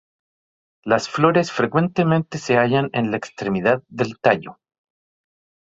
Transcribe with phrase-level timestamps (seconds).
[0.83, 4.57] Las flores frecuentemente se hallan en la extremidad del tallo.